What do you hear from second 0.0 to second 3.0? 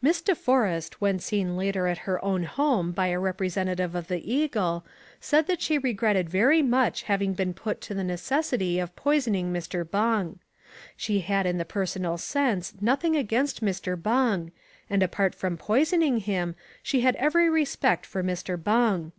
"Miss De Forrest when seen later at her own home